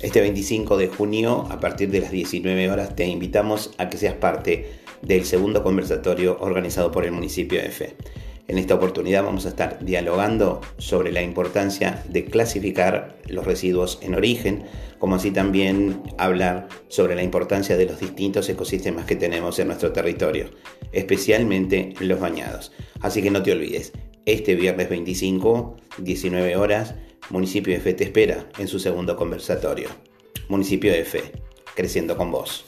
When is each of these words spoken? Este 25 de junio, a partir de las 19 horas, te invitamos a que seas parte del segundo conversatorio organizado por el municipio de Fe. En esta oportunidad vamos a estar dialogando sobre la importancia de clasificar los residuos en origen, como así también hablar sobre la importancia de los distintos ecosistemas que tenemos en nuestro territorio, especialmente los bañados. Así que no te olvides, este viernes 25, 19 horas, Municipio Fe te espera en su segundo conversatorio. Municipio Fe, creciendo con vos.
Este 0.00 0.22
25 0.22 0.78
de 0.78 0.88
junio, 0.88 1.46
a 1.50 1.60
partir 1.60 1.90
de 1.90 2.00
las 2.00 2.10
19 2.10 2.70
horas, 2.70 2.96
te 2.96 3.06
invitamos 3.06 3.72
a 3.76 3.90
que 3.90 3.98
seas 3.98 4.14
parte 4.14 4.70
del 5.02 5.26
segundo 5.26 5.62
conversatorio 5.62 6.38
organizado 6.40 6.90
por 6.90 7.04
el 7.04 7.12
municipio 7.12 7.60
de 7.60 7.68
Fe. 7.68 7.96
En 8.48 8.56
esta 8.56 8.74
oportunidad 8.74 9.24
vamos 9.24 9.44
a 9.44 9.50
estar 9.50 9.84
dialogando 9.84 10.62
sobre 10.78 11.12
la 11.12 11.20
importancia 11.20 12.02
de 12.08 12.24
clasificar 12.24 13.18
los 13.28 13.44
residuos 13.44 13.98
en 14.00 14.14
origen, 14.14 14.64
como 14.98 15.16
así 15.16 15.32
también 15.32 16.02
hablar 16.16 16.68
sobre 16.88 17.14
la 17.14 17.22
importancia 17.22 17.76
de 17.76 17.84
los 17.84 18.00
distintos 18.00 18.48
ecosistemas 18.48 19.04
que 19.04 19.16
tenemos 19.16 19.58
en 19.58 19.66
nuestro 19.66 19.92
territorio, 19.92 20.46
especialmente 20.92 21.92
los 22.00 22.18
bañados. 22.18 22.72
Así 23.02 23.20
que 23.20 23.30
no 23.30 23.42
te 23.42 23.52
olvides, 23.52 23.92
este 24.24 24.54
viernes 24.54 24.88
25, 24.88 25.76
19 25.98 26.56
horas, 26.56 26.94
Municipio 27.30 27.80
Fe 27.80 27.94
te 27.94 28.02
espera 28.02 28.48
en 28.58 28.66
su 28.66 28.80
segundo 28.80 29.14
conversatorio. 29.14 29.88
Municipio 30.48 30.92
Fe, 31.04 31.30
creciendo 31.76 32.16
con 32.16 32.32
vos. 32.32 32.64